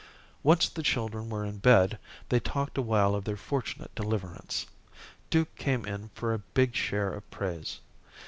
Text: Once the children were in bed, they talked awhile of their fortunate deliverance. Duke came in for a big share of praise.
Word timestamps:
Once 0.41 0.67
the 0.67 0.81
children 0.81 1.29
were 1.29 1.45
in 1.45 1.59
bed, 1.59 1.99
they 2.29 2.39
talked 2.39 2.75
awhile 2.75 3.13
of 3.13 3.23
their 3.23 3.37
fortunate 3.37 3.93
deliverance. 3.93 4.65
Duke 5.29 5.53
came 5.55 5.85
in 5.85 6.09
for 6.15 6.33
a 6.33 6.39
big 6.39 6.73
share 6.73 7.13
of 7.13 7.29
praise. 7.29 7.81